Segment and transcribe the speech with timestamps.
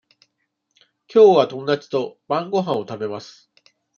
[1.05, 3.51] きょうは友達と晩ごはんを食べます。